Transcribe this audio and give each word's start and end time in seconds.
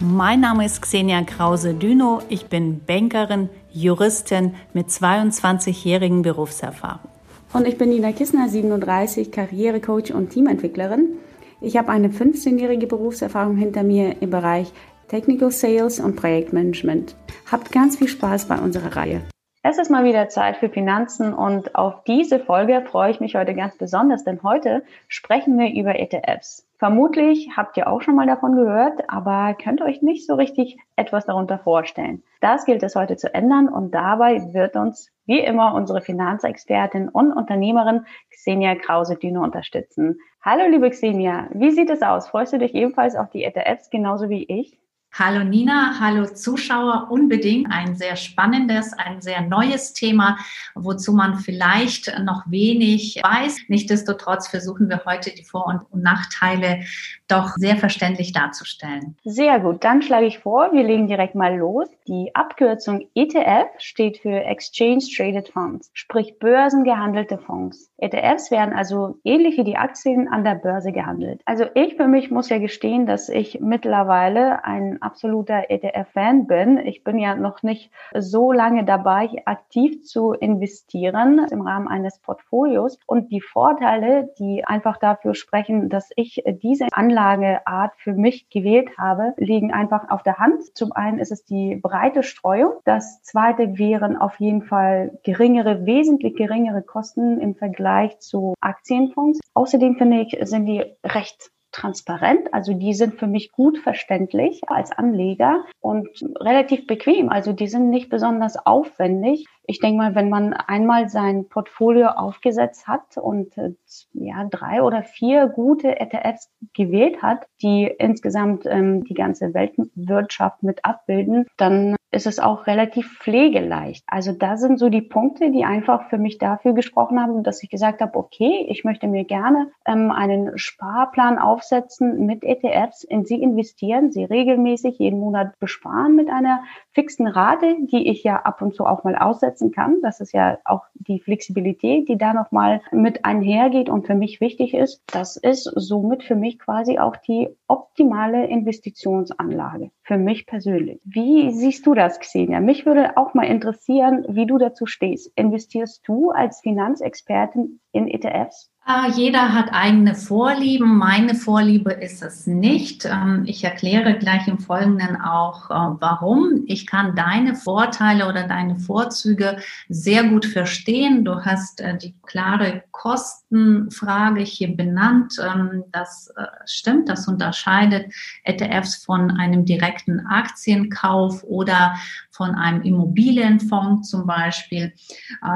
Mein 0.00 0.38
Name 0.38 0.64
ist 0.64 0.80
Xenia 0.80 1.22
Krause-Düno. 1.22 2.22
Ich 2.28 2.46
bin 2.46 2.80
Bankerin, 2.86 3.48
Juristin 3.72 4.54
mit 4.72 4.90
22-jährigen 4.90 6.22
Berufserfahrung. 6.22 7.10
Und 7.52 7.66
ich 7.66 7.78
bin 7.78 7.88
Nina 7.88 8.12
Kissner, 8.12 8.48
37, 8.48 9.32
Karrierecoach 9.32 10.14
und 10.14 10.30
Teamentwicklerin. 10.30 11.16
Ich 11.60 11.76
habe 11.76 11.90
eine 11.90 12.10
15-jährige 12.10 12.86
Berufserfahrung 12.86 13.56
hinter 13.56 13.82
mir 13.82 14.22
im 14.22 14.30
Bereich 14.30 14.72
Technical 15.08 15.50
Sales 15.50 15.98
und 15.98 16.14
Projektmanagement. 16.14 17.16
Habt 17.50 17.72
ganz 17.72 17.96
viel 17.96 18.08
Spaß 18.08 18.46
bei 18.46 18.58
unserer 18.60 18.94
Reihe. 18.94 19.22
Es 19.64 19.76
ist 19.76 19.90
mal 19.90 20.04
wieder 20.04 20.28
Zeit 20.28 20.58
für 20.58 20.68
Finanzen 20.68 21.34
und 21.34 21.74
auf 21.74 22.04
diese 22.04 22.38
Folge 22.38 22.80
freue 22.88 23.10
ich 23.10 23.18
mich 23.18 23.34
heute 23.34 23.54
ganz 23.54 23.76
besonders, 23.76 24.22
denn 24.22 24.44
heute 24.44 24.84
sprechen 25.08 25.58
wir 25.58 25.74
über 25.74 25.98
ETFs. 25.98 26.64
Vermutlich 26.78 27.50
habt 27.56 27.76
ihr 27.76 27.88
auch 27.88 28.00
schon 28.00 28.14
mal 28.14 28.28
davon 28.28 28.54
gehört, 28.54 29.10
aber 29.10 29.56
könnt 29.60 29.82
euch 29.82 30.00
nicht 30.00 30.28
so 30.28 30.36
richtig 30.36 30.78
etwas 30.94 31.26
darunter 31.26 31.58
vorstellen. 31.58 32.22
Das 32.40 32.66
gilt 32.66 32.84
es 32.84 32.94
heute 32.94 33.16
zu 33.16 33.34
ändern 33.34 33.68
und 33.68 33.92
dabei 33.92 34.54
wird 34.54 34.76
uns 34.76 35.10
wie 35.26 35.40
immer 35.40 35.74
unsere 35.74 36.02
Finanzexpertin 36.02 37.08
und 37.08 37.32
Unternehmerin 37.32 38.06
Xenia 38.30 38.76
Krause-Düne 38.76 39.40
unterstützen. 39.40 40.20
Hallo 40.40 40.68
liebe 40.68 40.88
Xenia, 40.88 41.48
wie 41.52 41.72
sieht 41.72 41.90
es 41.90 42.02
aus? 42.02 42.28
Freust 42.28 42.52
du 42.52 42.58
dich 42.58 42.76
ebenfalls 42.76 43.16
auf 43.16 43.28
die 43.30 43.42
ETFs 43.42 43.90
genauso 43.90 44.28
wie 44.28 44.44
ich? 44.44 44.78
Hallo 45.20 45.42
Nina, 45.42 45.98
hallo 45.98 46.26
Zuschauer. 46.26 47.08
Unbedingt 47.10 47.72
ein 47.72 47.96
sehr 47.96 48.14
spannendes, 48.14 48.92
ein 48.92 49.20
sehr 49.20 49.40
neues 49.40 49.92
Thema, 49.92 50.38
wozu 50.76 51.12
man 51.12 51.40
vielleicht 51.40 52.20
noch 52.22 52.44
wenig 52.46 53.18
weiß. 53.20 53.62
Nichtsdestotrotz 53.66 54.46
versuchen 54.46 54.88
wir 54.88 55.02
heute 55.06 55.30
die 55.34 55.42
Vor- 55.42 55.66
und 55.66 55.92
Nachteile 55.92 56.84
doch 57.28 57.50
sehr 57.56 57.76
verständlich 57.76 58.32
darzustellen. 58.32 59.16
Sehr 59.24 59.60
gut, 59.60 59.84
dann 59.84 60.02
schlage 60.02 60.26
ich 60.26 60.38
vor, 60.38 60.72
wir 60.72 60.82
legen 60.82 61.06
direkt 61.06 61.34
mal 61.34 61.56
los. 61.56 61.88
Die 62.06 62.34
Abkürzung 62.34 63.06
ETF 63.14 63.68
steht 63.78 64.18
für 64.18 64.44
Exchange 64.44 65.04
Traded 65.14 65.48
Funds, 65.48 65.90
sprich 65.92 66.38
börsengehandelte 66.38 67.38
Fonds. 67.38 67.90
ETFs 67.98 68.50
werden 68.50 68.74
also 68.74 69.18
ähnlich 69.24 69.58
wie 69.58 69.64
die 69.64 69.76
Aktien 69.76 70.28
an 70.28 70.44
der 70.44 70.54
Börse 70.54 70.92
gehandelt. 70.92 71.42
Also 71.44 71.66
ich 71.74 71.96
für 71.96 72.08
mich 72.08 72.30
muss 72.30 72.48
ja 72.48 72.58
gestehen, 72.58 73.06
dass 73.06 73.28
ich 73.28 73.60
mittlerweile 73.60 74.64
ein 74.64 75.02
absoluter 75.02 75.64
ETF-Fan 75.68 76.46
bin. 76.46 76.78
Ich 76.78 77.04
bin 77.04 77.18
ja 77.18 77.34
noch 77.34 77.62
nicht 77.62 77.90
so 78.14 78.52
lange 78.52 78.84
dabei, 78.84 79.28
aktiv 79.44 80.04
zu 80.04 80.32
investieren 80.32 81.46
im 81.50 81.60
Rahmen 81.60 81.88
eines 81.88 82.18
Portfolios. 82.20 82.98
Und 83.06 83.30
die 83.30 83.40
Vorteile, 83.40 84.30
die 84.38 84.64
einfach 84.64 84.98
dafür 84.98 85.34
sprechen, 85.34 85.88
dass 85.88 86.10
ich 86.16 86.42
diese 86.62 86.86
Anlageart 87.18 87.92
für 87.96 88.12
mich 88.12 88.48
gewählt 88.48 88.96
habe, 88.96 89.34
liegen 89.36 89.72
einfach 89.72 90.10
auf 90.10 90.22
der 90.22 90.38
Hand. 90.38 90.76
Zum 90.76 90.92
einen 90.92 91.18
ist 91.18 91.32
es 91.32 91.44
die 91.44 91.76
breite 91.76 92.22
Streuung. 92.22 92.74
Das 92.84 93.22
zweite 93.22 93.78
wären 93.78 94.16
auf 94.16 94.38
jeden 94.38 94.62
Fall 94.62 95.18
geringere, 95.24 95.84
wesentlich 95.84 96.36
geringere 96.36 96.82
Kosten 96.82 97.40
im 97.40 97.54
Vergleich 97.54 98.18
zu 98.20 98.54
Aktienfonds. 98.60 99.40
Außerdem 99.54 99.96
finde 99.96 100.20
ich, 100.20 100.38
sind 100.48 100.66
die 100.66 100.84
recht 101.04 101.50
transparent. 101.72 102.52
Also 102.54 102.72
die 102.72 102.94
sind 102.94 103.14
für 103.14 103.26
mich 103.26 103.52
gut 103.52 103.78
verständlich 103.78 104.62
als 104.66 104.90
Anleger 104.92 105.64
und 105.80 106.08
relativ 106.40 106.86
bequem. 106.86 107.28
Also 107.28 107.52
die 107.52 107.68
sind 107.68 107.90
nicht 107.90 108.08
besonders 108.08 108.56
aufwendig. 108.64 109.46
Ich 109.70 109.80
denke 109.80 109.98
mal, 109.98 110.14
wenn 110.14 110.30
man 110.30 110.54
einmal 110.54 111.10
sein 111.10 111.46
Portfolio 111.46 112.06
aufgesetzt 112.06 112.88
hat 112.88 113.18
und 113.18 113.56
äh, 113.58 113.74
ja 114.14 114.42
drei 114.48 114.82
oder 114.82 115.02
vier 115.02 115.46
gute 115.46 116.00
ETFs 116.00 116.50
gewählt 116.72 117.20
hat, 117.20 117.46
die 117.60 117.84
insgesamt 117.98 118.64
ähm, 118.64 119.04
die 119.04 119.12
ganze 119.12 119.52
Weltwirtschaft 119.52 120.62
mit 120.62 120.86
abbilden, 120.86 121.44
dann 121.58 121.96
ist 122.10 122.26
es 122.26 122.38
auch 122.38 122.66
relativ 122.66 123.18
pflegeleicht. 123.18 124.02
Also 124.06 124.32
da 124.32 124.56
sind 124.56 124.78
so 124.78 124.88
die 124.88 125.02
Punkte, 125.02 125.50
die 125.50 125.64
einfach 125.64 126.08
für 126.08 126.16
mich 126.16 126.38
dafür 126.38 126.72
gesprochen 126.72 127.20
haben, 127.20 127.42
dass 127.42 127.62
ich 127.62 127.68
gesagt 127.68 128.00
habe, 128.00 128.18
okay, 128.18 128.66
ich 128.70 128.82
möchte 128.84 129.08
mir 129.08 129.24
gerne 129.24 129.70
ähm, 129.86 130.10
einen 130.10 130.56
Sparplan 130.56 131.38
aufsetzen 131.38 132.24
mit 132.24 132.44
ETFs, 132.44 133.04
in 133.04 133.26
sie 133.26 133.42
investieren, 133.42 134.10
sie 134.10 134.24
regelmäßig 134.24 134.98
jeden 134.98 135.20
Monat 135.20 135.58
besparen 135.58 136.16
mit 136.16 136.30
einer 136.30 136.62
fixen 136.92 137.26
Rate, 137.26 137.76
die 137.80 138.08
ich 138.08 138.24
ja 138.24 138.36
ab 138.36 138.62
und 138.62 138.74
zu 138.74 138.86
auch 138.86 139.04
mal 139.04 139.16
aussetzen 139.58 139.72
kann. 139.72 140.00
Das 140.02 140.20
ist 140.20 140.32
ja 140.32 140.58
auch 140.64 140.84
die 140.94 141.20
Flexibilität, 141.20 142.08
die 142.08 142.16
da 142.16 142.32
nochmal 142.32 142.80
mit 142.92 143.24
einhergeht 143.24 143.88
und 143.88 144.06
für 144.06 144.14
mich 144.14 144.40
wichtig 144.40 144.74
ist. 144.74 145.02
Das 145.12 145.36
ist 145.36 145.64
somit 145.74 146.22
für 146.22 146.36
mich 146.36 146.58
quasi 146.58 146.98
auch 146.98 147.16
die 147.16 147.48
optimale 147.66 148.46
Investitionsanlage. 148.46 149.90
Für 150.02 150.18
mich 150.18 150.46
persönlich. 150.46 151.00
Wie 151.04 151.50
siehst 151.50 151.86
du 151.86 151.94
das, 151.94 152.18
Xenia? 152.20 152.60
Mich 152.60 152.86
würde 152.86 153.16
auch 153.16 153.34
mal 153.34 153.44
interessieren, 153.44 154.24
wie 154.28 154.46
du 154.46 154.58
dazu 154.58 154.86
stehst. 154.86 155.32
Investierst 155.36 156.06
du 156.06 156.30
als 156.30 156.60
Finanzexpertin 156.60 157.80
in 157.92 158.08
ETFs? 158.08 158.70
Ah, 158.90 159.06
jeder 159.06 159.52
hat 159.52 159.74
eigene 159.74 160.14
Vorlieben. 160.14 160.96
Meine 160.96 161.34
Vorliebe 161.34 161.92
ist 161.92 162.22
es 162.22 162.46
nicht. 162.46 163.04
Ähm, 163.04 163.42
ich 163.44 163.62
erkläre 163.62 164.16
gleich 164.16 164.48
im 164.48 164.58
Folgenden 164.58 165.20
auch, 165.20 165.68
äh, 165.68 165.96
warum. 166.00 166.62
Ich 166.66 166.86
kann 166.86 167.14
deine 167.14 167.54
Vorteile 167.54 168.26
oder 168.26 168.48
deine 168.48 168.76
Vorzüge 168.76 169.58
sehr 169.90 170.24
gut 170.24 170.46
verstehen. 170.46 171.22
Du 171.22 171.44
hast 171.44 171.82
äh, 171.82 171.98
die 171.98 172.14
klare 172.22 172.82
Kostenfrage 172.90 174.40
hier 174.40 174.74
benannt. 174.74 175.34
Ähm, 175.38 175.84
das 175.92 176.32
äh, 176.38 176.46
stimmt. 176.64 177.10
Das 177.10 177.28
unterscheidet 177.28 178.10
ETFs 178.44 179.04
von 179.04 179.32
einem 179.32 179.66
direkten 179.66 180.20
Aktienkauf 180.20 181.44
oder 181.44 181.94
von 182.38 182.54
einem 182.54 182.82
Immobilienfonds 182.82 184.08
zum 184.08 184.24
Beispiel. 184.24 184.94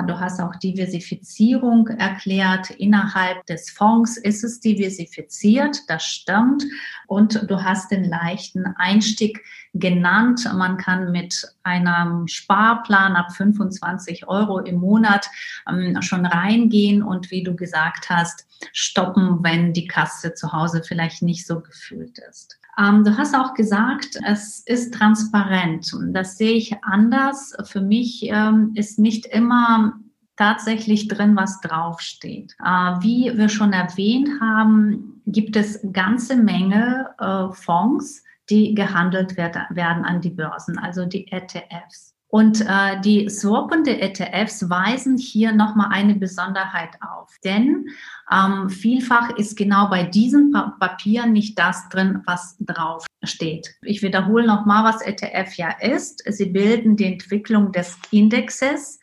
Du 0.08 0.18
hast 0.18 0.40
auch 0.40 0.56
Diversifizierung 0.56 1.86
erklärt 1.86 2.70
innerhalb 2.70 3.46
des 3.46 3.70
Fonds 3.70 4.16
ist 4.16 4.42
es 4.42 4.58
diversifiziert, 4.58 5.78
das 5.86 6.04
stimmt. 6.04 6.64
Und 7.06 7.48
du 7.48 7.62
hast 7.62 7.92
den 7.92 8.04
leichten 8.04 8.66
Einstieg 8.76 9.44
genannt. 9.74 10.50
Man 10.54 10.76
kann 10.76 11.12
mit 11.12 11.46
einem 11.62 12.26
Sparplan 12.26 13.14
ab 13.14 13.32
25 13.32 14.26
Euro 14.26 14.58
im 14.58 14.80
Monat 14.80 15.30
ähm, 15.70 16.02
schon 16.02 16.26
reingehen 16.26 17.02
und 17.02 17.30
wie 17.30 17.44
du 17.44 17.54
gesagt 17.54 18.10
hast, 18.10 18.46
stoppen, 18.72 19.38
wenn 19.42 19.72
die 19.72 19.86
Kasse 19.86 20.34
zu 20.34 20.52
Hause 20.52 20.82
vielleicht 20.84 21.22
nicht 21.22 21.46
so 21.46 21.60
gefüllt 21.60 22.18
ist. 22.28 22.58
Ähm, 22.78 23.04
du 23.04 23.16
hast 23.16 23.34
auch 23.34 23.54
gesagt, 23.54 24.18
es 24.26 24.60
ist 24.60 24.94
transparent. 24.94 25.92
Das 26.12 26.38
sehe 26.38 26.54
ich 26.54 26.82
anders. 26.82 27.54
Für 27.64 27.80
mich 27.80 28.22
ähm, 28.24 28.72
ist 28.74 28.98
nicht 28.98 29.26
immer 29.26 29.94
tatsächlich 30.36 31.08
drin, 31.08 31.36
was 31.36 31.60
draufsteht. 31.60 32.54
Äh, 32.64 32.94
wie 33.00 33.32
wir 33.36 33.48
schon 33.48 33.72
erwähnt 33.72 34.28
haben, 34.40 35.22
gibt 35.26 35.56
es 35.56 35.80
ganze 35.92 36.36
Menge 36.36 37.10
äh, 37.18 37.54
Fonds, 37.54 38.22
die 38.50 38.74
gehandelt 38.74 39.36
werden 39.36 40.04
an 40.04 40.20
die 40.20 40.30
Börsen, 40.30 40.78
also 40.78 41.04
die 41.06 41.30
ETFs. 41.30 42.11
Und 42.34 42.62
äh, 42.62 42.98
die 43.02 43.28
swappende 43.28 44.00
ETFs 44.00 44.70
weisen 44.70 45.18
hier 45.18 45.52
nochmal 45.52 45.88
eine 45.90 46.14
Besonderheit 46.14 46.96
auf. 47.02 47.28
Denn 47.44 47.90
ähm, 48.32 48.70
vielfach 48.70 49.36
ist 49.36 49.54
genau 49.54 49.90
bei 49.90 50.04
diesen 50.04 50.50
pa 50.50 50.74
Papieren 50.80 51.32
nicht 51.32 51.58
das 51.58 51.90
drin, 51.90 52.22
was 52.24 52.56
drauf 52.58 53.04
steht. 53.22 53.74
Ich 53.82 54.00
wiederhole 54.00 54.46
nochmal, 54.46 54.82
was 54.82 55.02
ETF 55.02 55.52
ja 55.56 55.72
ist. 55.82 56.22
Sie 56.26 56.46
bilden 56.46 56.96
die 56.96 57.04
Entwicklung 57.04 57.70
des 57.70 57.98
Indexes 58.10 58.98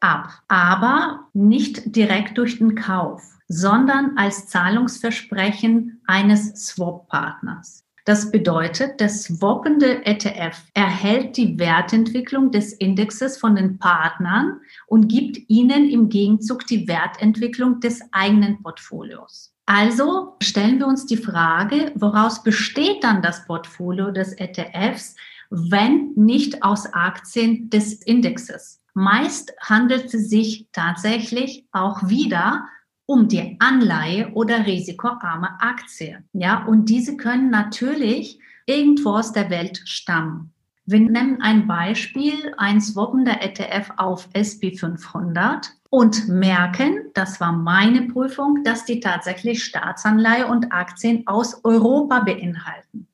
ab, 0.00 0.28
aber 0.48 1.28
nicht 1.32 1.96
direkt 1.96 2.36
durch 2.36 2.58
den 2.58 2.74
Kauf, 2.74 3.22
sondern 3.48 4.18
als 4.18 4.48
Zahlungsversprechen 4.48 6.02
eines 6.06 6.66
Swap-Partners. 6.66 7.86
Das 8.04 8.30
bedeutet, 8.30 9.00
der 9.00 9.08
swappende 9.08 10.04
ETF 10.06 10.56
erhält 10.74 11.36
die 11.36 11.58
Wertentwicklung 11.58 12.50
des 12.50 12.72
Indexes 12.72 13.38
von 13.38 13.56
den 13.56 13.78
Partnern 13.78 14.60
und 14.86 15.08
gibt 15.08 15.38
ihnen 15.48 15.88
im 15.88 16.08
Gegenzug 16.08 16.66
die 16.66 16.88
Wertentwicklung 16.88 17.80
des 17.80 18.00
eigenen 18.12 18.62
Portfolios. 18.62 19.52
Also 19.66 20.36
stellen 20.42 20.78
wir 20.78 20.86
uns 20.86 21.06
die 21.06 21.16
Frage, 21.16 21.92
woraus 21.94 22.42
besteht 22.42 23.04
dann 23.04 23.22
das 23.22 23.44
Portfolio 23.44 24.10
des 24.10 24.32
ETFs, 24.32 25.14
wenn 25.50 26.12
nicht 26.16 26.62
aus 26.64 26.92
Aktien 26.92 27.70
des 27.70 28.02
Indexes? 28.02 28.80
Meist 28.94 29.52
handelt 29.60 30.12
es 30.12 30.28
sich 30.28 30.66
tatsächlich 30.72 31.66
auch 31.70 32.08
wieder 32.08 32.66
um 33.10 33.26
die 33.26 33.56
Anleihe 33.58 34.30
oder 34.34 34.66
risikoarme 34.66 35.60
Aktie. 35.60 36.22
Ja, 36.32 36.64
und 36.64 36.88
diese 36.88 37.16
können 37.16 37.50
natürlich 37.50 38.38
irgendwo 38.66 39.16
aus 39.16 39.32
der 39.32 39.50
Welt 39.50 39.82
stammen. 39.84 40.52
Wir 40.86 41.00
nehmen 41.00 41.42
ein 41.42 41.66
Beispiel, 41.66 42.54
ein 42.56 42.80
swappender 42.80 43.42
ETF 43.42 43.90
auf 43.96 44.28
SP 44.30 44.78
500 44.78 45.72
und 45.90 46.28
merken, 46.28 47.10
das 47.14 47.40
war 47.40 47.50
meine 47.50 48.02
Prüfung, 48.02 48.62
dass 48.62 48.84
die 48.84 49.00
tatsächlich 49.00 49.64
Staatsanleihe 49.64 50.46
und 50.46 50.72
Aktien 50.72 51.26
aus 51.26 51.64
Europa 51.64 52.20
beinhalten. 52.20 53.08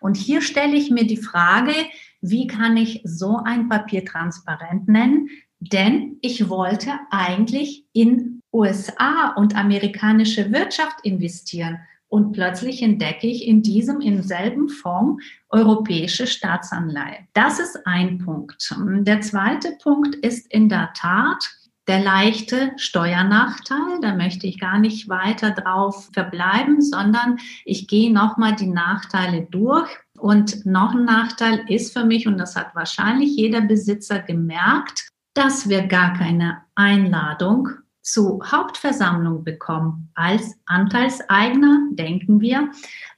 Und 0.00 0.16
hier 0.16 0.40
stelle 0.40 0.76
ich 0.76 0.90
mir 0.90 1.06
die 1.06 1.18
Frage, 1.18 1.74
wie 2.22 2.46
kann 2.46 2.78
ich 2.78 3.02
so 3.04 3.36
ein 3.36 3.68
Papier 3.68 4.06
transparent 4.06 4.88
nennen? 4.88 5.28
Denn 5.60 6.16
ich 6.22 6.48
wollte 6.48 6.92
eigentlich 7.10 7.84
in 7.92 8.41
USA 8.52 9.32
und 9.36 9.56
amerikanische 9.56 10.52
Wirtschaft 10.52 10.96
investieren. 11.02 11.78
Und 12.08 12.32
plötzlich 12.32 12.82
entdecke 12.82 13.26
ich 13.26 13.46
in 13.48 13.62
diesem, 13.62 14.02
im 14.02 14.22
selben 14.22 14.68
Fonds 14.68 15.24
europäische 15.48 16.26
Staatsanleihe. 16.26 17.20
Das 17.32 17.58
ist 17.58 17.86
ein 17.86 18.18
Punkt. 18.18 18.70
Der 19.06 19.22
zweite 19.22 19.78
Punkt 19.82 20.16
ist 20.16 20.46
in 20.52 20.68
der 20.68 20.92
Tat, 20.94 21.48
der 21.88 22.00
leichte 22.00 22.72
Steuernachteil, 22.76 24.00
da 24.02 24.14
möchte 24.14 24.46
ich 24.46 24.60
gar 24.60 24.78
nicht 24.78 25.08
weiter 25.08 25.50
drauf 25.50 26.10
verbleiben, 26.12 26.80
sondern 26.80 27.38
ich 27.64 27.88
gehe 27.88 28.12
nochmal 28.12 28.54
die 28.54 28.68
Nachteile 28.68 29.48
durch. 29.50 29.88
Und 30.18 30.64
noch 30.64 30.94
ein 30.94 31.04
Nachteil 31.04 31.64
ist 31.68 31.92
für 31.92 32.04
mich, 32.04 32.28
und 32.28 32.38
das 32.38 32.54
hat 32.54 32.74
wahrscheinlich 32.74 33.34
jeder 33.34 33.62
Besitzer 33.62 34.20
gemerkt, 34.20 35.08
dass 35.34 35.68
wir 35.68 35.86
gar 35.86 36.12
keine 36.12 36.58
Einladung 36.74 37.70
zur 38.02 38.50
Hauptversammlung 38.50 39.44
bekommen. 39.44 40.10
Als 40.14 40.58
Anteilseigner, 40.66 41.88
denken 41.92 42.40
wir, 42.40 42.70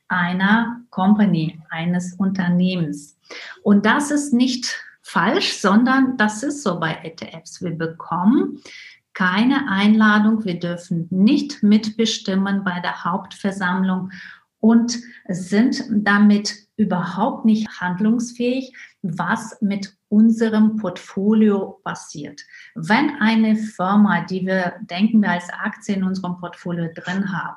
einer 0.09 0.81
Company, 0.91 1.59
eines 1.71 2.15
Unternehmens. 2.15 3.19
Und 3.63 3.87
das 3.87 4.11
ist 4.11 4.33
nicht 4.33 4.79
falsch, 5.03 5.55
sondern 5.59 6.17
das 6.17 6.43
ist 6.43 6.63
so 6.63 6.79
bei 6.79 6.99
ETFs. 7.03 7.63
Wir 7.63 7.73
bekommen 7.73 8.61
keine 9.15 9.69
Einladung, 9.69 10.45
wir 10.45 10.59
dürfen 10.59 11.07
nicht 11.11 11.63
mitbestimmen 11.63 12.65
bei 12.65 12.81
der 12.81 13.05
Hauptversammlung 13.05 14.11
und 14.59 14.99
sind 15.29 15.85
damit 15.91 16.55
überhaupt 16.77 17.45
nicht 17.45 17.81
handlungsfähig, 17.81 18.75
was 19.05 19.61
mit 19.61 19.95
unserem 20.09 20.77
Portfolio 20.77 21.81
passiert. 21.85 22.41
Wenn 22.75 23.11
eine 23.21 23.56
Firma, 23.56 24.25
die 24.25 24.47
wir 24.47 24.75
denken 24.83 25.21
wir 25.21 25.31
als 25.31 25.51
Aktie 25.51 25.95
in 25.95 26.05
unserem 26.05 26.39
Portfolio 26.39 26.89
drin 26.95 27.31
haben, 27.31 27.56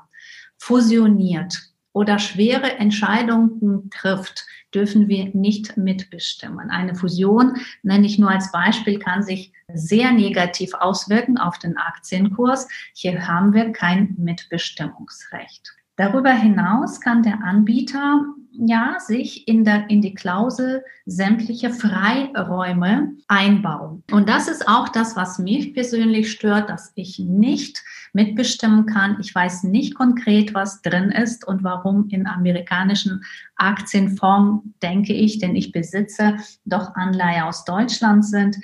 fusioniert 0.58 1.58
oder 1.94 2.20
schwere 2.20 2.78
Entscheidungen 2.78 3.90
trifft, 3.90 4.46
dürfen 4.74 5.08
wir 5.08 5.34
nicht 5.34 5.78
mitbestimmen. 5.78 6.70
Eine 6.70 6.96
Fusion, 6.96 7.58
nenne 7.84 8.06
ich 8.06 8.20
nur 8.20 8.30
als 8.30 8.52
Beispiel, 8.52 9.00
kann 9.00 9.24
sich 9.24 9.54
sehr 9.74 10.12
negativ 10.12 10.74
auswirken 10.74 11.38
auf 11.38 11.58
den 11.60 11.78
Aktienkurs. 11.78 12.68
Hier 12.94 13.28
haben 13.28 13.54
wir 13.54 13.72
kein 13.72 14.16
Mitbestimmungsrecht. 14.18 15.74
Darüber 15.96 16.32
hinaus 16.32 17.02
kann 17.02 17.24
der 17.24 17.42
Anbieter 17.44 18.26
ja 18.65 18.98
sich 19.00 19.48
in, 19.48 19.63
der, 19.63 19.89
in 19.89 20.01
die 20.01 20.13
Klausel 20.13 20.83
sämtliche 21.06 21.69
Freiräume 21.69 23.13
einbauen. 23.27 24.04
Und 24.12 24.30
das 24.30 24.48
ist 24.48 24.68
auch 24.68 24.89
das, 24.89 25.15
was 25.15 25.39
mich 25.39 25.74
persönlich 25.74 26.31
stört, 26.31 26.69
dass 26.69 26.92
ich 26.95 27.19
nicht 27.19 27.83
mitbestimmen 28.13 28.86
kann. 28.86 29.18
Ich 29.21 29.33
weiß 29.33 29.63
nicht 29.63 29.95
konkret, 29.95 30.54
was 30.54 30.81
drin 30.81 31.12
ist 31.12 31.48
und 31.48 31.63
warum 31.63 32.09
in 32.09 32.27
amerikanischen 32.27 33.24
Aktienfonds, 33.56 34.65
denke 34.81 35.13
ich, 35.13 35.39
denn 35.39 35.56
ich 35.56 35.71
besitze 35.71 36.38
doch 36.65 36.95
Anleihe 36.95 37.45
aus 37.45 37.65
Deutschland 37.65 38.25
sind. 38.25 38.57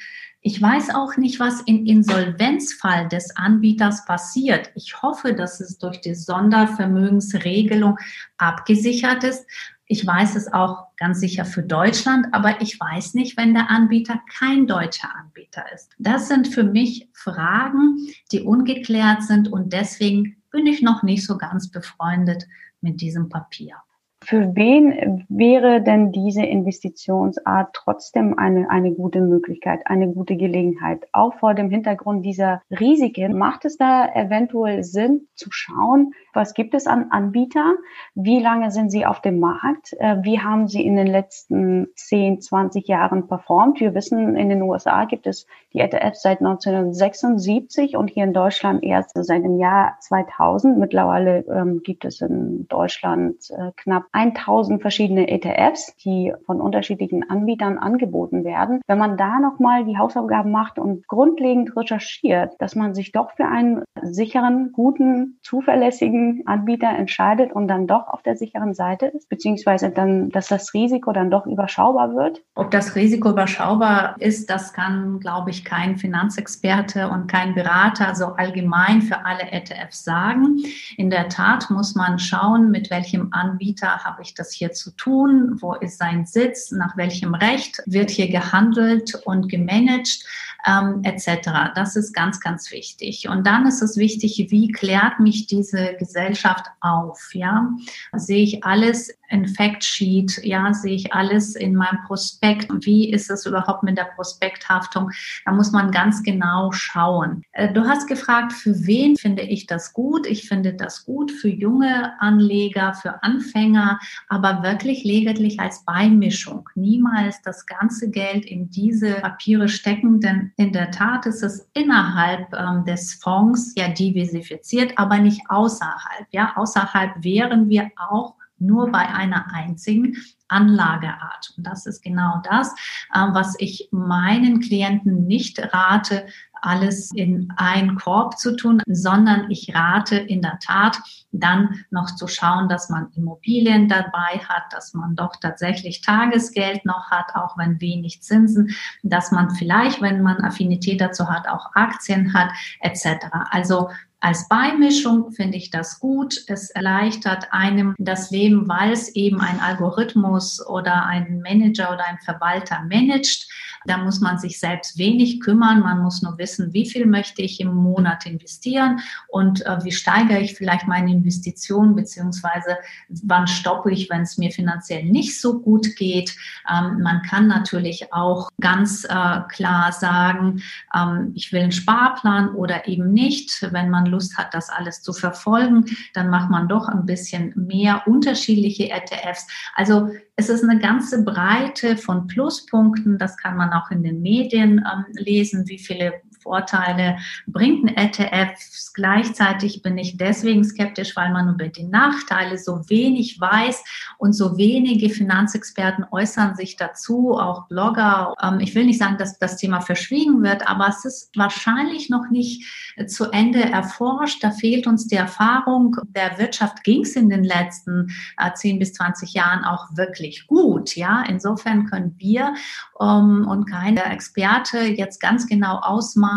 Ich 0.45 0.61
weiß 0.61 0.93
auch 0.93 1.15
nicht, 1.15 1.39
was 1.39 1.61
im 1.61 1.85
Insolvenzfall 1.85 3.07
des 3.07 3.37
Anbieters 3.37 4.03
passiert. 4.03 4.71
Ich 4.75 5.01
hoffe, 5.01 5.33
dass 5.33 5.61
es 5.61 5.77
durch 5.77 6.01
die 6.01 6.15
Sondervermögensregelung 6.15 7.97
abgesichert 8.37 9.23
ist. 9.23 9.45
Ich 9.85 10.05
weiß 10.07 10.35
es 10.35 10.51
auch 10.51 10.87
ganz 10.97 11.19
sicher 11.19 11.45
für 11.45 11.61
Deutschland, 11.61 12.27
aber 12.31 12.61
ich 12.61 12.79
weiß 12.79 13.15
nicht, 13.15 13.37
wenn 13.37 13.53
der 13.53 13.69
Anbieter 13.69 14.21
kein 14.39 14.65
deutscher 14.65 15.09
Anbieter 15.15 15.65
ist. 15.73 15.91
Das 15.99 16.29
sind 16.29 16.47
für 16.47 16.63
mich 16.63 17.09
Fragen, 17.13 17.97
die 18.31 18.41
ungeklärt 18.41 19.23
sind 19.23 19.51
und 19.51 19.73
deswegen 19.73 20.37
bin 20.51 20.67
ich 20.67 20.81
noch 20.81 21.03
nicht 21.03 21.25
so 21.25 21.37
ganz 21.37 21.69
befreundet 21.69 22.47
mit 22.79 23.01
diesem 23.01 23.27
Papier. 23.27 23.75
Für 24.23 24.55
wen 24.55 25.25
wäre 25.27 25.81
denn 25.81 26.13
diese 26.13 26.43
Investitionsart 26.43 27.73
trotzdem 27.73 28.37
eine, 28.37 28.69
eine 28.69 28.93
gute 28.93 29.19
Möglichkeit, 29.19 29.81
eine 29.85 30.07
gute 30.07 30.37
Gelegenheit? 30.37 31.05
Auch 31.11 31.33
vor 31.39 31.53
dem 31.53 31.69
Hintergrund 31.69 32.25
dieser 32.25 32.61
Risiken 32.71 33.37
macht 33.37 33.65
es 33.65 33.75
da 33.75 34.07
eventuell 34.15 34.83
Sinn 34.83 35.27
zu 35.35 35.49
schauen, 35.51 36.13
was 36.33 36.53
gibt 36.53 36.73
es 36.73 36.87
an 36.87 37.07
Anbietern? 37.11 37.75
Wie 38.15 38.39
lange 38.39 38.71
sind 38.71 38.89
sie 38.89 39.05
auf 39.05 39.21
dem 39.21 39.39
Markt? 39.39 39.93
Äh, 39.99 40.17
wie 40.23 40.39
haben 40.39 40.67
sie 40.67 40.85
in 40.85 40.95
den 40.95 41.07
letzten 41.07 41.87
10, 41.95 42.41
20 42.41 42.87
Jahren 42.87 43.27
performt? 43.27 43.79
Wir 43.79 43.93
wissen, 43.93 44.35
in 44.35 44.49
den 44.49 44.61
USA 44.61 45.05
gibt 45.05 45.27
es 45.27 45.45
die 45.73 45.79
ETF 45.79 46.15
seit 46.15 46.39
1976 46.39 47.97
und 47.97 48.09
hier 48.09 48.23
in 48.23 48.33
Deutschland 48.33 48.83
erst 48.83 49.11
seit 49.13 49.43
dem 49.43 49.59
Jahr 49.59 49.97
2000. 50.01 50.77
Mittlerweile 50.77 51.45
ähm, 51.47 51.81
gibt 51.83 52.05
es 52.05 52.21
in 52.21 52.67
Deutschland 52.67 53.35
äh, 53.49 53.71
knapp 53.77 54.05
1000 54.11 54.81
verschiedene 54.81 55.27
ETFs, 55.27 55.95
die 55.97 56.33
von 56.45 56.61
unterschiedlichen 56.61 57.29
Anbietern 57.29 57.77
angeboten 57.77 58.43
werden. 58.43 58.81
Wenn 58.87 58.97
man 58.97 59.17
da 59.17 59.39
nochmal 59.39 59.85
die 59.85 59.97
Hausaufgaben 59.97 60.51
macht 60.51 60.79
und 60.79 61.07
grundlegend 61.07 61.75
recherchiert, 61.75 62.53
dass 62.59 62.75
man 62.75 62.93
sich 62.93 63.11
doch 63.11 63.31
für 63.31 63.45
einen 63.45 63.83
sicheren, 64.01 64.71
guten, 64.71 65.39
zuverlässigen 65.41 66.22
Anbieter 66.45 66.89
entscheidet 66.89 67.51
und 67.53 67.67
dann 67.67 67.87
doch 67.87 68.07
auf 68.07 68.21
der 68.21 68.35
sicheren 68.35 68.73
Seite 68.73 69.07
ist, 69.07 69.29
beziehungsweise 69.29 69.89
dann, 69.89 70.29
dass 70.29 70.47
das 70.47 70.73
Risiko 70.73 71.11
dann 71.11 71.31
doch 71.31 71.45
überschaubar 71.45 72.15
wird? 72.15 72.41
Ob 72.55 72.71
das 72.71 72.95
Risiko 72.95 73.29
überschaubar 73.29 74.15
ist, 74.19 74.49
das 74.49 74.73
kann, 74.73 75.19
glaube 75.19 75.49
ich, 75.49 75.63
kein 75.65 75.97
Finanzexperte 75.97 77.09
und 77.09 77.27
kein 77.27 77.53
Berater 77.55 78.15
so 78.15 78.27
allgemein 78.27 79.01
für 79.01 79.25
alle 79.25 79.51
ETFs 79.51 80.03
sagen. 80.03 80.59
In 80.97 81.09
der 81.09 81.29
Tat 81.29 81.69
muss 81.69 81.95
man 81.95 82.19
schauen, 82.19 82.71
mit 82.71 82.89
welchem 82.89 83.29
Anbieter 83.31 84.03
habe 84.03 84.21
ich 84.21 84.33
das 84.33 84.51
hier 84.51 84.71
zu 84.71 84.91
tun? 84.95 85.57
Wo 85.61 85.73
ist 85.73 85.97
sein 85.97 86.25
Sitz? 86.25 86.71
Nach 86.71 86.97
welchem 86.97 87.35
Recht 87.35 87.81
wird 87.85 88.09
hier 88.09 88.29
gehandelt 88.29 89.15
und 89.25 89.49
gemanagt? 89.49 90.25
Ähm, 90.65 91.01
etc. 91.03 91.73
Das 91.75 91.95
ist 91.95 92.13
ganz, 92.13 92.39
ganz 92.39 92.71
wichtig. 92.71 93.27
Und 93.27 93.45
dann 93.45 93.67
ist 93.67 93.81
es 93.81 93.97
wichtig, 93.97 94.47
wie 94.49 94.71
klärt 94.71 95.19
mich 95.19 95.47
diese 95.47 95.95
Gesellschaft 95.99 96.65
auf? 96.79 97.31
Ja, 97.33 97.69
sehe 98.13 98.43
ich 98.43 98.63
alles 98.63 99.13
in 99.29 99.47
Factsheet? 99.47 100.39
Ja, 100.43 100.73
sehe 100.73 100.95
ich 100.95 101.13
alles 101.13 101.55
in 101.55 101.75
meinem 101.75 101.99
Prospekt? 102.05 102.69
Wie 102.85 103.11
ist 103.11 103.29
es 103.29 103.45
überhaupt 103.45 103.83
mit 103.83 103.97
der 103.97 104.09
Prospekthaftung? 104.15 105.11
Da 105.45 105.51
muss 105.51 105.71
man 105.71 105.91
ganz 105.91 106.23
genau 106.23 106.71
schauen. 106.71 107.43
Äh, 107.53 107.73
du 107.73 107.87
hast 107.87 108.07
gefragt, 108.07 108.53
für 108.53 108.85
wen 108.85 109.15
finde 109.15 109.43
ich 109.43 109.65
das 109.65 109.93
gut? 109.93 110.27
Ich 110.27 110.47
finde 110.47 110.73
das 110.73 111.05
gut 111.05 111.31
für 111.31 111.49
junge 111.49 112.19
Anleger, 112.21 112.93
für 112.93 113.23
Anfänger, 113.23 113.99
aber 114.29 114.63
wirklich 114.63 115.03
lediglich 115.03 115.59
als 115.59 115.83
Beimischung. 115.85 116.69
Niemals 116.75 117.41
das 117.41 117.65
ganze 117.65 118.09
Geld 118.09 118.45
in 118.45 118.69
diese 118.69 119.15
Papiere 119.15 119.67
stecken, 119.67 120.19
denn 120.21 120.51
in 120.57 120.71
der 120.71 120.91
Tat 120.91 121.25
ist 121.25 121.43
es 121.43 121.67
innerhalb 121.73 122.53
ähm, 122.53 122.85
des 122.85 123.15
Fonds 123.15 123.73
ja 123.75 123.87
diversifiziert, 123.87 124.93
aber 124.97 125.17
nicht 125.17 125.41
außerhalb. 125.49 126.27
Ja, 126.31 126.53
außerhalb 126.55 127.23
wären 127.23 127.69
wir 127.69 127.91
auch 127.97 128.35
nur 128.65 128.91
bei 128.91 129.07
einer 129.07 129.53
einzigen 129.53 130.15
Anlageart. 130.47 131.53
Und 131.57 131.65
das 131.65 131.85
ist 131.85 132.03
genau 132.03 132.41
das, 132.43 132.73
äh, 133.13 133.27
was 133.31 133.55
ich 133.59 133.89
meinen 133.91 134.59
Klienten 134.59 135.25
nicht 135.25 135.59
rate, 135.73 136.27
alles 136.63 137.11
in 137.13 137.51
einen 137.57 137.95
Korb 137.97 138.39
zu 138.39 138.55
tun, 138.55 138.81
sondern 138.87 139.51
ich 139.51 139.75
rate 139.75 140.15
in 140.15 140.41
der 140.41 140.59
Tat 140.59 140.97
dann 141.31 141.83
noch 141.91 142.15
zu 142.15 142.27
schauen, 142.27 142.69
dass 142.69 142.89
man 142.89 143.11
Immobilien 143.15 143.89
dabei 143.89 144.39
hat, 144.47 144.63
dass 144.71 144.93
man 144.93 145.15
doch 145.15 145.35
tatsächlich 145.35 146.01
Tagesgeld 146.01 146.85
noch 146.85 147.11
hat, 147.11 147.35
auch 147.35 147.57
wenn 147.57 147.81
wenig 147.81 148.21
Zinsen, 148.21 148.73
dass 149.01 149.31
man 149.31 149.51
vielleicht, 149.51 150.01
wenn 150.01 150.21
man 150.21 150.41
Affinität 150.41 151.01
dazu 151.01 151.27
hat, 151.27 151.47
auch 151.49 151.75
Aktien 151.75 152.33
hat, 152.33 152.49
etc. 152.79 153.25
Also 153.49 153.89
als 154.23 154.47
Beimischung 154.47 155.33
finde 155.33 155.57
ich 155.57 155.69
das 155.69 155.99
gut. 155.99 156.45
Es 156.47 156.69
erleichtert 156.69 157.51
einem 157.51 157.93
das 157.97 158.31
Leben, 158.31 158.69
weil 158.69 158.93
es 158.93 159.09
eben 159.15 159.41
ein 159.41 159.59
Algorithmus 159.59 160.65
oder 160.65 161.05
ein 161.05 161.41
Manager 161.41 161.91
oder 161.91 162.05
ein 162.07 162.19
Verwalter 162.19 162.83
managt. 162.89 163.49
Da 163.85 163.97
muss 163.97 164.21
man 164.21 164.37
sich 164.37 164.61
selbst 164.61 164.97
wenig 164.97 165.41
kümmern. 165.41 165.81
Man 165.81 166.01
muss 166.01 166.21
nur 166.21 166.37
wissen, 166.37 166.71
wie 166.71 166.89
viel 166.89 167.05
möchte 167.05 167.41
ich 167.41 167.59
im 167.59 167.75
Monat 167.75 168.25
investieren 168.25 169.01
und 169.27 169.65
äh, 169.65 169.83
wie 169.83 169.91
steigere 169.91 170.39
ich 170.39 170.55
vielleicht 170.55 170.87
meine 170.87 171.11
Investition, 171.11 171.93
beziehungsweise 171.93 172.77
wann 173.09 173.47
stoppe 173.47 173.91
ich, 173.91 174.09
wenn 174.09 174.21
es 174.21 174.37
mir 174.37 174.51
finanziell 174.51 175.03
nicht 175.03 175.41
so 175.41 175.59
gut 175.59 175.97
geht. 175.97 176.33
Ähm, 176.71 177.01
man 177.01 177.23
kann 177.23 177.47
natürlich 177.47 178.13
auch 178.13 178.47
ganz 178.61 179.03
äh, 179.03 179.39
klar 179.49 179.91
sagen, 179.91 180.63
ähm, 180.95 181.33
ich 181.35 181.51
will 181.51 181.63
einen 181.63 181.73
Sparplan 181.73 182.55
oder 182.55 182.87
eben 182.87 183.11
nicht. 183.11 183.67
Wenn 183.73 183.89
man 183.89 184.12
Lust 184.13 184.37
hat, 184.37 184.53
das 184.53 184.69
alles 184.69 185.01
zu 185.01 185.11
verfolgen, 185.11 185.85
dann 186.13 186.29
macht 186.29 186.49
man 186.49 186.67
doch 186.67 186.87
ein 186.87 187.05
bisschen 187.05 187.53
mehr 187.55 188.03
unterschiedliche 188.07 188.89
ETFs. 188.89 189.47
Also 189.75 190.09
es 190.35 190.49
ist 190.49 190.63
eine 190.63 190.79
ganze 190.79 191.23
Breite 191.23 191.97
von 191.97 192.27
Pluspunkten. 192.27 193.17
Das 193.17 193.37
kann 193.37 193.57
man 193.57 193.73
auch 193.73 193.91
in 193.91 194.03
den 194.03 194.21
Medien 194.21 194.79
ähm, 194.79 195.05
lesen, 195.13 195.67
wie 195.67 195.79
viele 195.79 196.13
Vorteile 196.43 197.17
bringt 197.47 197.85
ein 197.85 197.97
ETFs. 197.97 198.93
Gleichzeitig 198.93 199.81
bin 199.81 199.97
ich 199.97 200.17
deswegen 200.17 200.63
skeptisch, 200.63 201.15
weil 201.15 201.31
man 201.31 201.53
über 201.53 201.67
die 201.67 201.85
Nachteile 201.85 202.57
so 202.57 202.87
wenig 202.89 203.39
weiß 203.39 203.83
und 204.17 204.33
so 204.33 204.57
wenige 204.57 205.09
Finanzexperten 205.09 206.05
äußern 206.11 206.55
sich 206.55 206.75
dazu, 206.75 207.31
auch 207.31 207.67
Blogger. 207.67 208.35
Ähm, 208.41 208.59
ich 208.59 208.75
will 208.75 208.85
nicht 208.85 208.99
sagen, 208.99 209.17
dass 209.17 209.39
das 209.39 209.57
Thema 209.57 209.81
verschwiegen 209.81 210.43
wird, 210.43 210.67
aber 210.67 210.87
es 210.89 211.05
ist 211.05 211.35
wahrscheinlich 211.35 212.09
noch 212.09 212.29
nicht 212.29 212.63
zu 213.07 213.31
Ende 213.31 213.63
erforscht. 213.63 214.43
Da 214.43 214.51
fehlt 214.51 214.85
uns 214.85 215.07
die 215.07 215.15
Erfahrung. 215.15 215.97
Der 216.15 216.37
Wirtschaft 216.37 216.83
ging 216.83 217.01
es 217.01 217.15
in 217.15 217.29
den 217.29 217.43
letzten 217.43 218.09
10 218.53 218.75
äh, 218.75 218.79
bis 218.79 218.93
20 218.93 219.33
Jahren 219.33 219.63
auch 219.63 219.87
wirklich 219.95 220.47
gut. 220.47 220.95
Ja, 220.95 221.23
insofern 221.27 221.85
können 221.85 222.15
wir 222.17 222.53
ähm, 222.99 223.47
und 223.47 223.65
kein 223.65 223.97
Experte 223.97 224.79
jetzt 224.79 225.19
ganz 225.19 225.47
genau 225.47 225.77
ausmalen, 225.79 226.32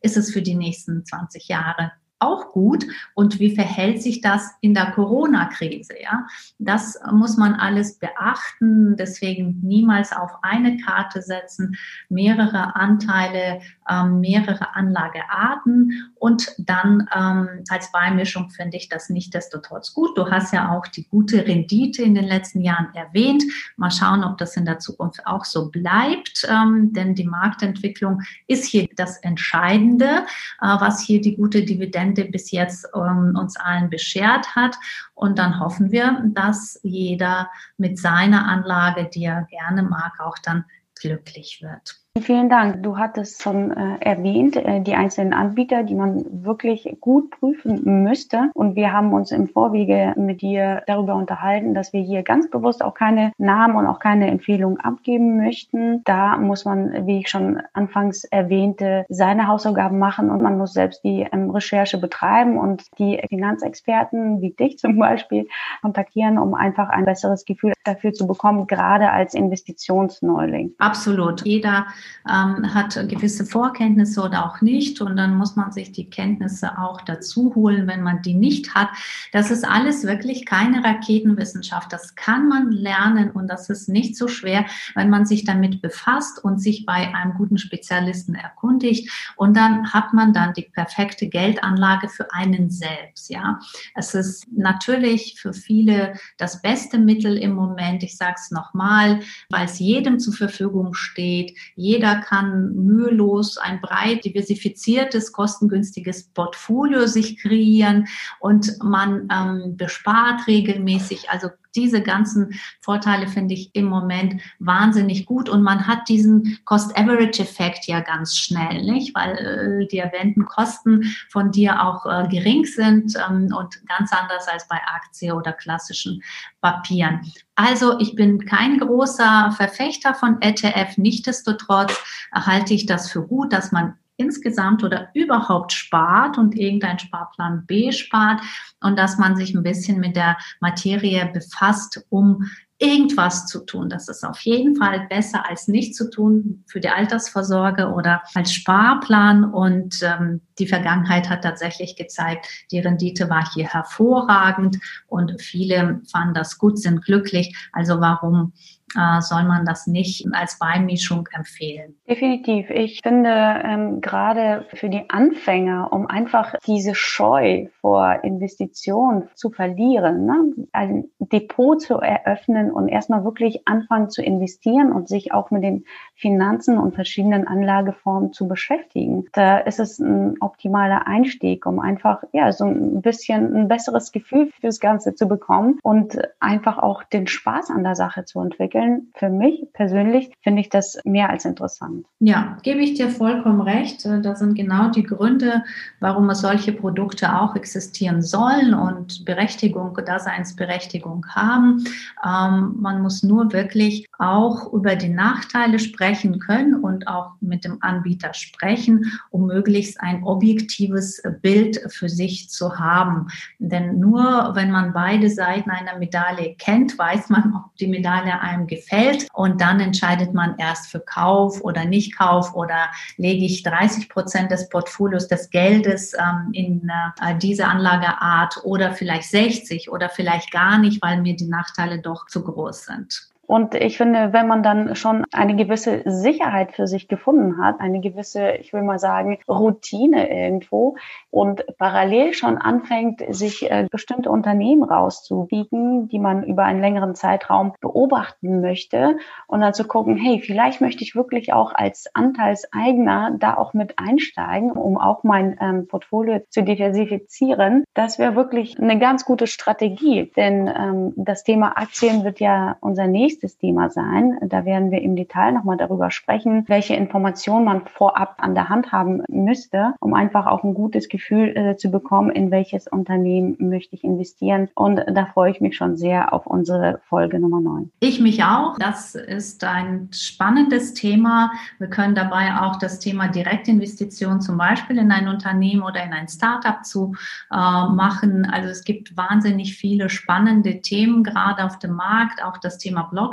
ist 0.00 0.16
es 0.16 0.32
für 0.32 0.42
die 0.42 0.54
nächsten 0.54 1.04
20 1.04 1.48
Jahre 1.48 1.92
auch 2.20 2.52
gut 2.52 2.84
und 3.14 3.38
wie 3.38 3.54
verhält 3.54 4.02
sich 4.02 4.20
das 4.20 4.50
in 4.60 4.74
der 4.74 4.90
Corona-Krise? 4.92 5.94
Ja, 6.02 6.26
das 6.58 6.98
muss 7.12 7.36
man 7.36 7.54
alles 7.54 7.98
beachten. 7.98 8.96
Deswegen 8.96 9.60
niemals 9.62 10.12
auf 10.12 10.32
eine 10.42 10.78
Karte 10.78 11.22
setzen, 11.22 11.76
mehrere 12.08 12.74
Anteile, 12.74 13.60
ähm, 13.88 14.20
mehrere 14.20 14.74
Anlagearten 14.74 16.12
und 16.16 16.52
dann 16.58 17.08
ähm, 17.14 17.64
als 17.68 17.92
Beimischung 17.92 18.50
finde 18.50 18.76
ich 18.76 18.88
das 18.88 19.08
nicht 19.08 19.32
desto 19.32 19.58
trotz 19.58 19.94
gut. 19.94 20.18
Du 20.18 20.30
hast 20.30 20.52
ja 20.52 20.72
auch 20.72 20.86
die 20.88 21.06
gute 21.08 21.46
Rendite 21.46 22.02
in 22.02 22.14
den 22.14 22.24
letzten 22.24 22.62
Jahren 22.62 22.92
erwähnt. 22.94 23.44
Mal 23.76 23.90
schauen, 23.90 24.24
ob 24.24 24.38
das 24.38 24.56
in 24.56 24.64
der 24.64 24.80
Zukunft 24.80 25.26
auch 25.26 25.44
so 25.44 25.70
bleibt, 25.70 26.46
ähm, 26.50 26.92
denn 26.92 27.14
die 27.14 27.24
Marktentwicklung 27.24 28.22
ist 28.46 28.64
hier 28.64 28.88
das 28.96 29.18
Entscheidende, 29.18 30.26
äh, 30.60 30.66
was 30.66 31.00
hier 31.00 31.20
die 31.20 31.36
gute 31.36 31.62
Dividende 31.64 32.08
Ende 32.08 32.24
bis 32.24 32.50
jetzt 32.50 32.86
ähm, 32.94 33.36
uns 33.36 33.56
allen 33.56 33.90
beschert 33.90 34.54
hat. 34.56 34.76
Und 35.14 35.38
dann 35.38 35.60
hoffen 35.60 35.90
wir, 35.90 36.22
dass 36.24 36.80
jeder 36.82 37.50
mit 37.76 37.98
seiner 37.98 38.46
Anlage, 38.46 39.08
die 39.12 39.24
er 39.24 39.46
gerne 39.50 39.82
mag, 39.82 40.20
auch 40.20 40.38
dann 40.38 40.64
glücklich 41.00 41.60
wird. 41.62 42.00
Vielen 42.22 42.48
Dank. 42.48 42.82
Du 42.82 42.98
hattest 42.98 43.42
schon 43.42 43.70
äh, 43.70 43.98
erwähnt, 44.00 44.56
äh, 44.56 44.80
die 44.80 44.94
einzelnen 44.94 45.32
Anbieter, 45.32 45.82
die 45.82 45.94
man 45.94 46.24
wirklich 46.44 46.96
gut 47.00 47.30
prüfen 47.30 48.02
müsste. 48.02 48.50
Und 48.54 48.76
wir 48.76 48.92
haben 48.92 49.12
uns 49.12 49.30
im 49.30 49.48
Vorwege 49.48 50.14
mit 50.16 50.42
dir 50.42 50.82
darüber 50.86 51.14
unterhalten, 51.14 51.74
dass 51.74 51.92
wir 51.92 52.00
hier 52.00 52.22
ganz 52.22 52.50
bewusst 52.50 52.82
auch 52.82 52.94
keine 52.94 53.32
Namen 53.38 53.76
und 53.76 53.86
auch 53.86 54.00
keine 54.00 54.28
Empfehlungen 54.30 54.80
abgeben 54.80 55.36
möchten. 55.36 56.02
Da 56.04 56.36
muss 56.38 56.64
man, 56.64 57.06
wie 57.06 57.20
ich 57.20 57.28
schon 57.28 57.60
anfangs 57.72 58.24
erwähnte, 58.24 59.04
seine 59.08 59.46
Hausaufgaben 59.46 59.98
machen 59.98 60.30
und 60.30 60.42
man 60.42 60.58
muss 60.58 60.72
selbst 60.72 61.04
die 61.04 61.26
ähm, 61.32 61.50
Recherche 61.50 61.98
betreiben 61.98 62.58
und 62.58 62.84
die 62.98 63.20
Finanzexperten 63.28 64.40
wie 64.40 64.50
dich 64.50 64.78
zum 64.78 64.98
Beispiel 64.98 65.48
kontaktieren, 65.82 66.38
um 66.38 66.54
einfach 66.54 66.88
ein 66.88 67.04
besseres 67.04 67.44
Gefühl 67.44 67.72
dafür 67.84 68.12
zu 68.12 68.26
bekommen, 68.26 68.66
gerade 68.66 69.10
als 69.10 69.34
Investitionsneuling. 69.34 70.74
Absolut. 70.78 71.44
Jeder 71.46 71.86
ähm, 72.28 72.74
hat 72.74 72.94
gewisse 73.08 73.44
Vorkenntnisse 73.44 74.22
oder 74.22 74.46
auch 74.46 74.60
nicht. 74.60 75.00
Und 75.00 75.16
dann 75.16 75.36
muss 75.36 75.56
man 75.56 75.72
sich 75.72 75.92
die 75.92 76.10
Kenntnisse 76.10 76.78
auch 76.78 77.00
dazu 77.00 77.54
holen, 77.54 77.86
wenn 77.86 78.02
man 78.02 78.22
die 78.22 78.34
nicht 78.34 78.74
hat. 78.74 78.88
Das 79.32 79.50
ist 79.50 79.64
alles 79.64 80.04
wirklich 80.04 80.46
keine 80.46 80.84
Raketenwissenschaft. 80.84 81.92
Das 81.92 82.14
kann 82.14 82.48
man 82.48 82.70
lernen 82.70 83.30
und 83.30 83.48
das 83.48 83.70
ist 83.70 83.88
nicht 83.88 84.16
so 84.16 84.28
schwer, 84.28 84.66
wenn 84.94 85.10
man 85.10 85.26
sich 85.26 85.44
damit 85.44 85.82
befasst 85.82 86.42
und 86.42 86.60
sich 86.60 86.86
bei 86.86 87.14
einem 87.14 87.34
guten 87.34 87.58
Spezialisten 87.58 88.34
erkundigt. 88.34 89.10
Und 89.36 89.56
dann 89.56 89.92
hat 89.92 90.12
man 90.12 90.32
dann 90.32 90.52
die 90.54 90.70
perfekte 90.72 91.28
Geldanlage 91.28 92.08
für 92.08 92.32
einen 92.32 92.70
selbst. 92.70 93.30
Ja, 93.30 93.58
es 93.94 94.14
ist 94.14 94.46
natürlich 94.52 95.40
für 95.40 95.52
viele 95.52 96.14
das 96.36 96.62
beste 96.62 96.98
Mittel 96.98 97.36
im 97.36 97.52
Moment. 97.54 98.02
Ich 98.02 98.16
sage 98.16 98.36
es 98.36 98.50
nochmal, 98.50 99.20
weil 99.50 99.66
es 99.66 99.78
jedem 99.78 100.18
zur 100.18 100.34
Verfügung 100.34 100.94
steht. 100.94 101.56
Jeder 101.88 102.16
kann 102.16 102.74
mühelos 102.74 103.56
ein 103.56 103.80
breit 103.80 104.22
diversifiziertes, 104.22 105.32
kostengünstiges 105.32 106.24
Portfolio 106.34 107.06
sich 107.06 107.40
kreieren 107.40 108.08
und 108.40 108.76
man 108.82 109.26
ähm, 109.32 109.74
bespart 109.78 110.46
regelmäßig. 110.46 111.30
Also 111.30 111.48
diese 111.74 112.02
ganzen 112.02 112.60
Vorteile 112.82 113.26
finde 113.26 113.54
ich 113.54 113.74
im 113.74 113.86
Moment 113.86 114.42
wahnsinnig 114.58 115.24
gut 115.24 115.48
und 115.48 115.62
man 115.62 115.86
hat 115.86 116.10
diesen 116.10 116.58
Cost-Average-Effekt 116.66 117.86
ja 117.86 118.00
ganz 118.00 118.36
schnell, 118.36 118.82
nicht? 118.82 119.14
Weil 119.14 119.36
äh, 119.38 119.86
die 119.86 119.98
erwähnten 119.98 120.44
Kosten 120.44 121.04
von 121.30 121.52
dir 121.52 121.82
auch 121.82 122.04
äh, 122.04 122.28
gering 122.28 122.66
sind 122.66 123.14
ähm, 123.16 123.48
und 123.56 123.86
ganz 123.86 124.12
anders 124.12 124.46
als 124.46 124.68
bei 124.68 124.78
Aktien 124.94 125.32
oder 125.32 125.54
klassischen 125.54 126.22
Papieren. 126.60 127.20
Also 127.58 127.98
ich 127.98 128.14
bin 128.14 128.44
kein 128.44 128.78
großer 128.78 129.52
Verfechter 129.56 130.14
von 130.14 130.40
ETF. 130.40 130.96
Nichtsdestotrotz 130.96 131.92
halte 132.32 132.72
ich 132.72 132.86
das 132.86 133.10
für 133.10 133.26
gut, 133.26 133.52
dass 133.52 133.72
man 133.72 133.94
insgesamt 134.16 134.84
oder 134.84 135.08
überhaupt 135.12 135.72
spart 135.72 136.38
und 136.38 136.56
irgendein 136.56 137.00
Sparplan 137.00 137.66
B 137.66 137.90
spart 137.90 138.40
und 138.80 138.96
dass 138.96 139.18
man 139.18 139.34
sich 139.34 139.54
ein 139.54 139.64
bisschen 139.64 139.98
mit 139.98 140.14
der 140.14 140.36
Materie 140.60 141.28
befasst, 141.34 142.06
um 142.10 142.48
irgendwas 142.78 143.46
zu 143.46 143.66
tun. 143.66 143.88
Das 143.88 144.08
ist 144.08 144.24
auf 144.24 144.38
jeden 144.42 144.76
Fall 144.76 145.08
besser 145.08 145.48
als 145.48 145.66
nicht 145.66 145.96
zu 145.96 146.10
tun 146.10 146.62
für 146.68 146.78
die 146.78 146.90
Altersvorsorge 146.90 147.88
oder 147.88 148.22
als 148.34 148.52
Sparplan. 148.52 149.52
Und 149.52 150.00
ähm, 150.02 150.42
die 150.58 150.66
Vergangenheit 150.66 151.28
hat 151.28 151.42
tatsächlich 151.42 151.96
gezeigt, 151.96 152.48
die 152.70 152.80
Rendite 152.80 153.30
war 153.30 153.46
hier 153.52 153.66
hervorragend 153.66 154.78
und 155.06 155.40
viele 155.40 156.00
fanden 156.10 156.34
das 156.34 156.58
gut, 156.58 156.78
sind 156.78 157.04
glücklich. 157.04 157.54
Also 157.72 158.00
warum 158.00 158.52
äh, 158.96 159.20
soll 159.20 159.44
man 159.44 159.66
das 159.66 159.86
nicht 159.86 160.26
als 160.32 160.58
Beimischung 160.58 161.28
empfehlen. 161.32 161.94
Definitiv. 162.08 162.70
Ich 162.70 163.00
finde 163.02 163.30
ähm, 163.30 164.00
gerade 164.00 164.64
für 164.72 164.88
die 164.88 165.04
Anfänger, 165.08 165.92
um 165.92 166.06
einfach 166.06 166.54
diese 166.66 166.94
Scheu 166.94 167.66
vor 167.80 168.24
Investitionen 168.24 169.28
zu 169.34 169.50
verlieren, 169.50 170.24
ne, 170.24 170.66
ein 170.72 171.04
Depot 171.18 171.80
zu 171.80 171.96
eröffnen 171.96 172.70
und 172.70 172.88
erstmal 172.88 173.24
wirklich 173.24 173.68
anfangen 173.68 174.08
zu 174.08 174.22
investieren 174.22 174.92
und 174.92 175.08
sich 175.08 175.32
auch 175.32 175.50
mit 175.50 175.62
den 175.62 175.84
Finanzen 176.18 176.78
und 176.78 176.96
verschiedenen 176.96 177.46
Anlageformen 177.46 178.32
zu 178.32 178.48
beschäftigen. 178.48 179.26
Da 179.32 179.58
ist 179.58 179.78
es 179.78 180.00
ein 180.00 180.34
optimaler 180.40 181.06
Einstieg, 181.06 181.64
um 181.64 181.78
einfach 181.78 182.24
ja 182.32 182.52
so 182.52 182.64
ein 182.64 183.02
bisschen 183.02 183.54
ein 183.54 183.68
besseres 183.68 184.10
Gefühl 184.10 184.50
fürs 184.60 184.80
Ganze 184.80 185.14
zu 185.14 185.28
bekommen 185.28 185.78
und 185.82 186.18
einfach 186.40 186.78
auch 186.78 187.04
den 187.04 187.28
Spaß 187.28 187.70
an 187.70 187.84
der 187.84 187.94
Sache 187.94 188.24
zu 188.24 188.40
entwickeln. 188.40 189.12
Für 189.14 189.28
mich 189.28 189.68
persönlich 189.72 190.32
finde 190.42 190.60
ich 190.60 190.70
das 190.70 190.98
mehr 191.04 191.30
als 191.30 191.44
interessant. 191.44 192.06
Ja, 192.18 192.58
gebe 192.64 192.80
ich 192.80 192.94
dir 192.94 193.10
vollkommen 193.10 193.60
recht. 193.60 194.04
Das 194.04 194.40
sind 194.40 194.56
genau 194.56 194.90
die 194.90 195.04
Gründe, 195.04 195.62
warum 196.00 196.34
solche 196.34 196.72
Produkte 196.72 197.38
auch 197.38 197.54
existieren 197.54 198.22
sollen 198.22 198.74
und 198.74 199.24
Berechtigung, 199.24 199.96
Daseinsberechtigung 200.04 201.26
haben. 201.28 201.84
Ähm, 202.24 202.74
man 202.80 203.02
muss 203.02 203.22
nur 203.22 203.52
wirklich 203.52 204.06
auch 204.18 204.72
über 204.72 204.96
die 204.96 205.08
Nachteile 205.08 205.78
sprechen 205.78 206.07
können 206.38 206.74
und 206.74 207.06
auch 207.08 207.32
mit 207.40 207.64
dem 207.64 207.78
Anbieter 207.82 208.34
sprechen, 208.34 209.12
um 209.30 209.46
möglichst 209.46 210.00
ein 210.00 210.22
objektives 210.24 211.22
Bild 211.42 211.80
für 211.88 212.08
sich 212.08 212.50
zu 212.50 212.78
haben. 212.78 213.28
Denn 213.58 213.98
nur 213.98 214.52
wenn 214.54 214.70
man 214.70 214.92
beide 214.92 215.30
Seiten 215.30 215.70
einer 215.70 215.98
Medaille 215.98 216.54
kennt, 216.58 216.98
weiß 216.98 217.28
man, 217.28 217.54
ob 217.54 217.76
die 217.76 217.86
Medaille 217.86 218.40
einem 218.40 218.66
gefällt. 218.66 219.26
Und 219.32 219.60
dann 219.60 219.80
entscheidet 219.80 220.34
man 220.34 220.56
erst 220.58 220.90
für 220.90 221.00
Kauf 221.00 221.60
oder 221.62 221.84
nicht 221.84 222.16
Kauf 222.16 222.54
oder 222.54 222.88
lege 223.16 223.44
ich 223.44 223.62
30 223.62 224.08
Prozent 224.08 224.50
des 224.50 224.68
Portfolios 224.68 225.28
des 225.28 225.50
Geldes 225.50 226.14
ähm, 226.14 226.50
in 226.52 226.90
äh, 227.20 227.36
diese 227.38 227.66
Anlageart 227.66 228.60
oder 228.64 228.92
vielleicht 228.92 229.30
60 229.30 229.90
oder 229.90 230.08
vielleicht 230.08 230.50
gar 230.50 230.78
nicht, 230.78 231.02
weil 231.02 231.20
mir 231.22 231.36
die 231.36 231.48
Nachteile 231.48 232.00
doch 232.00 232.26
zu 232.26 232.42
groß 232.42 232.86
sind. 232.86 233.28
Und 233.48 233.74
ich 233.74 233.96
finde, 233.96 234.34
wenn 234.34 234.46
man 234.46 234.62
dann 234.62 234.94
schon 234.94 235.24
eine 235.32 235.56
gewisse 235.56 236.02
Sicherheit 236.04 236.72
für 236.72 236.86
sich 236.86 237.08
gefunden 237.08 237.56
hat, 237.56 237.80
eine 237.80 237.98
gewisse, 238.00 238.50
ich 238.50 238.74
will 238.74 238.82
mal 238.82 238.98
sagen, 238.98 239.38
Routine 239.48 240.30
irgendwo 240.30 240.96
und 241.30 241.64
parallel 241.78 242.34
schon 242.34 242.58
anfängt, 242.58 243.24
sich 243.30 243.70
äh, 243.70 243.88
bestimmte 243.90 244.30
Unternehmen 244.30 244.82
rauszubiegen, 244.82 246.08
die 246.08 246.18
man 246.18 246.42
über 246.44 246.64
einen 246.64 246.82
längeren 246.82 247.14
Zeitraum 247.14 247.72
beobachten 247.80 248.60
möchte 248.60 249.16
und 249.46 249.62
dann 249.62 249.72
zu 249.72 249.84
gucken, 249.84 250.18
hey, 250.18 250.42
vielleicht 250.44 250.82
möchte 250.82 251.02
ich 251.02 251.16
wirklich 251.16 251.54
auch 251.54 251.74
als 251.74 252.04
Anteilseigner 252.12 253.34
da 253.38 253.56
auch 253.56 253.72
mit 253.72 253.98
einsteigen, 253.98 254.72
um 254.72 254.98
auch 254.98 255.24
mein 255.24 255.56
ähm, 255.58 255.88
Portfolio 255.88 256.42
zu 256.50 256.62
diversifizieren. 256.62 257.84
Das 257.94 258.18
wäre 258.18 258.36
wirklich 258.36 258.78
eine 258.78 258.98
ganz 258.98 259.24
gute 259.24 259.46
Strategie, 259.46 260.30
denn 260.36 260.68
ähm, 260.68 261.14
das 261.16 261.44
Thema 261.44 261.78
Aktien 261.78 262.24
wird 262.24 262.40
ja 262.40 262.76
unser 262.82 263.06
nächstes 263.06 263.37
Thema 263.58 263.90
sein. 263.90 264.38
Da 264.42 264.64
werden 264.64 264.90
wir 264.90 265.02
im 265.02 265.16
Detail 265.16 265.52
nochmal 265.52 265.76
darüber 265.76 266.10
sprechen, 266.10 266.64
welche 266.66 266.94
Informationen 266.94 267.64
man 267.64 267.86
vorab 267.86 268.36
an 268.38 268.54
der 268.54 268.68
Hand 268.68 268.92
haben 268.92 269.22
müsste, 269.28 269.94
um 270.00 270.14
einfach 270.14 270.46
auch 270.46 270.64
ein 270.64 270.74
gutes 270.74 271.08
Gefühl 271.08 271.56
äh, 271.56 271.76
zu 271.76 271.90
bekommen, 271.90 272.30
in 272.30 272.50
welches 272.50 272.86
Unternehmen 272.88 273.56
möchte 273.58 273.94
ich 273.94 274.04
investieren. 274.04 274.68
Und 274.74 275.02
da 275.06 275.26
freue 275.26 275.50
ich 275.50 275.60
mich 275.60 275.76
schon 275.76 275.96
sehr 275.96 276.32
auf 276.32 276.46
unsere 276.46 277.00
Folge 277.08 277.38
Nummer 277.38 277.60
9. 277.60 277.90
Ich 278.00 278.20
mich 278.20 278.42
auch. 278.42 278.76
Das 278.78 279.14
ist 279.14 279.64
ein 279.64 280.08
spannendes 280.12 280.94
Thema. 280.94 281.52
Wir 281.78 281.88
können 281.88 282.14
dabei 282.14 282.60
auch 282.60 282.76
das 282.76 282.98
Thema 282.98 283.28
Direktinvestition 283.28 284.40
zum 284.40 284.58
Beispiel 284.58 284.98
in 284.98 285.12
ein 285.12 285.28
Unternehmen 285.28 285.82
oder 285.82 286.02
in 286.02 286.12
ein 286.12 286.28
Startup 286.28 286.84
zu 286.84 287.14
äh, 287.50 287.56
machen. 287.56 288.44
Also 288.46 288.68
es 288.68 288.84
gibt 288.84 289.16
wahnsinnig 289.16 289.76
viele 289.76 290.08
spannende 290.08 290.80
Themen 290.80 291.22
gerade 291.24 291.64
auf 291.64 291.78
dem 291.78 291.92
Markt. 291.92 292.42
Auch 292.42 292.58
das 292.58 292.78
Thema 292.78 293.02
Blockchain 293.02 293.27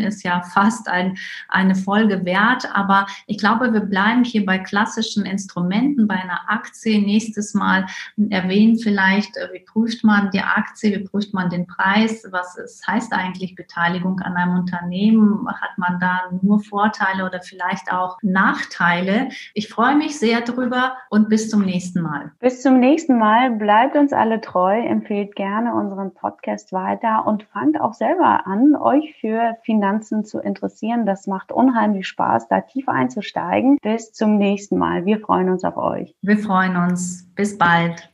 ist 0.00 0.22
ja 0.22 0.42
fast 0.42 0.88
ein, 0.88 1.16
eine 1.48 1.74
Folge 1.74 2.24
wert. 2.24 2.68
Aber 2.74 3.06
ich 3.26 3.38
glaube, 3.38 3.72
wir 3.72 3.80
bleiben 3.80 4.24
hier 4.24 4.44
bei 4.44 4.58
klassischen 4.58 5.24
Instrumenten, 5.24 6.06
bei 6.06 6.14
einer 6.14 6.40
Aktie. 6.48 7.00
Nächstes 7.00 7.54
Mal 7.54 7.86
erwähnen 8.30 8.78
vielleicht, 8.78 9.36
äh, 9.36 9.48
wie 9.52 9.60
prüft 9.60 10.04
man 10.04 10.30
die 10.30 10.40
Aktie, 10.40 10.98
wie 10.98 11.04
prüft 11.04 11.34
man 11.34 11.50
den 11.50 11.66
Preis, 11.66 12.26
was 12.30 12.56
ist, 12.56 12.86
heißt 12.86 13.12
eigentlich 13.12 13.54
Beteiligung 13.54 14.20
an 14.20 14.36
einem 14.36 14.58
Unternehmen, 14.58 15.46
hat 15.48 15.76
man 15.76 15.98
da 16.00 16.22
nur 16.42 16.60
Vorteile 16.60 17.24
oder 17.24 17.40
vielleicht 17.42 17.92
auch 17.92 18.18
Nachteile. 18.22 19.28
Ich 19.54 19.68
freue 19.68 19.96
mich 19.96 20.18
sehr 20.18 20.40
drüber 20.42 20.96
und 21.08 21.28
bis 21.28 21.50
zum 21.50 21.62
nächsten 21.64 22.02
Mal. 22.02 22.32
Bis 22.40 22.62
zum 22.62 22.80
nächsten 22.80 23.18
Mal. 23.18 23.50
Bleibt 23.50 23.96
uns 23.96 24.12
alle 24.12 24.40
treu, 24.40 24.78
empfehlt 24.78 25.34
gerne 25.36 25.74
unseren 25.74 26.14
Podcast 26.14 26.72
weiter 26.72 27.26
und 27.26 27.44
fangt 27.44 27.80
auch 27.80 27.94
selber 27.94 28.46
an, 28.46 28.76
euch 28.76 29.16
für 29.20 29.39
Finanzen 29.62 30.24
zu 30.24 30.38
interessieren. 30.38 31.04
Das 31.06 31.26
macht 31.26 31.52
unheimlich 31.52 32.08
Spaß, 32.08 32.48
da 32.48 32.60
tiefer 32.60 32.92
einzusteigen. 32.92 33.78
Bis 33.82 34.12
zum 34.12 34.38
nächsten 34.38 34.78
Mal. 34.78 35.04
Wir 35.04 35.20
freuen 35.20 35.50
uns 35.50 35.64
auf 35.64 35.76
euch. 35.76 36.14
Wir 36.22 36.38
freuen 36.38 36.76
uns. 36.76 37.28
Bis 37.34 37.58
bald. 37.58 38.08